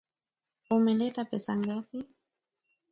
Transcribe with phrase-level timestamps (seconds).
[0.75, 1.97] Umeleta pesa ngapi?